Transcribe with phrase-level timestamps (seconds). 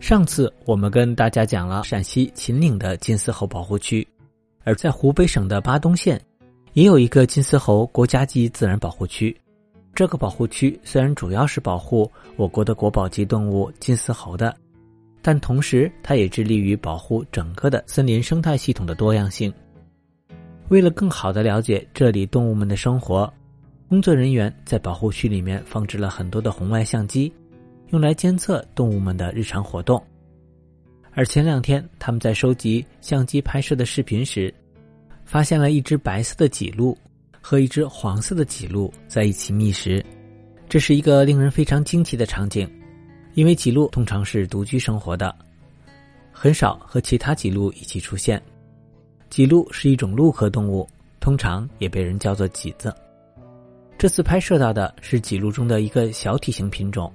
[0.00, 4.06] 上次我们跟大家讲了陕西秦岭的金丝猴保护区，
[4.64, 6.20] 而在湖北省的巴东县，
[6.72, 9.36] 也有一个金丝猴国家级自然保护区。
[9.94, 14.54] 这个保护区虽然主要是保护我国的国宝级动物金丝猴的，
[15.20, 19.52] 但同时它也致力于保护整个的森林生态系统的多样性。
[20.68, 23.30] 为了更好的了解这里动物们的生活，
[23.88, 27.30] 工作人员在保护区里面放置了很多的红外相机。
[27.90, 30.02] 用来监测动物们的日常活动，
[31.12, 34.52] 而前两天他们在收集相机拍摄的视频时，
[35.24, 36.96] 发现了一只白色的脊鹿
[37.40, 40.04] 和一只黄色的脊鹿在一起觅食，
[40.68, 42.70] 这是一个令人非常惊奇的场景，
[43.32, 45.34] 因为脊鹿通常是独居生活的，
[46.30, 48.40] 很少和其他脊鹿一起出现。
[49.30, 50.86] 脊鹿是一种鹿科动物，
[51.20, 52.94] 通常也被人叫做麂子。
[53.96, 57.10] 这次拍摄到的是脊鹿中的一个小体型品种。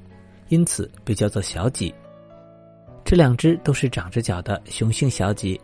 [0.54, 1.92] 因此被叫做小麂。
[3.04, 5.60] 这两只都是长着角的雄性小麂，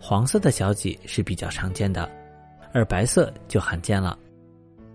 [0.00, 2.10] 黄色的小麂是比较常见的，
[2.72, 4.18] 而白色就罕见了。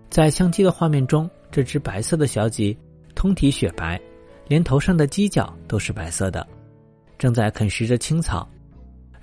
[0.09, 2.75] 在相机的画面中，这只白色的小麂
[3.15, 3.99] 通体雪白，
[4.49, 6.45] 连头上的犄角都是白色的，
[7.17, 8.47] 正在啃食着青草，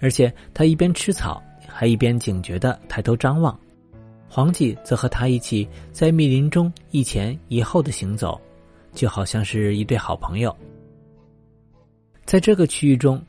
[0.00, 3.58] 而且它一边吃草，还一边警觉地抬头张望。
[4.26, 8.40] 黄麂则和它一起在密林中一前一后的行走。
[8.92, 10.54] 就好像是一对好朋友。
[12.24, 13.20] 在这个区域中，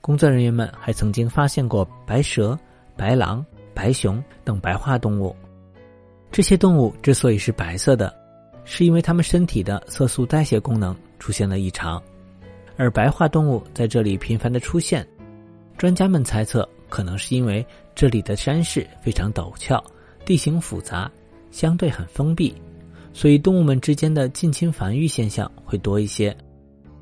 [0.00, 2.58] 工作人员们还曾经发现过白蛇、
[2.96, 3.44] 白狼、
[3.74, 5.34] 白熊等白化动物。
[6.30, 8.14] 这些动物之所以是白色的，
[8.64, 12.02] 是因为它们身体的色素代谢功能出现了异常。
[12.76, 15.06] 而白化动物在这里频繁的出现，
[15.76, 19.82] 专家们猜测，可能是因为这里的山势非常陡峭，
[20.24, 21.10] 地形复杂，
[21.50, 22.54] 相对很封闭。
[23.12, 26.36] 所以，动物们之间的近亲繁育现象会多一些，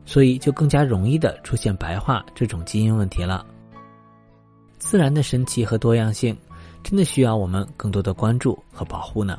[0.04, 3.44] 所以就更加容易的出现白化这种基因问题了。
[4.78, 6.36] 自然的神奇和多样性，
[6.82, 9.38] 真的需要我们更多的关注和保护呢。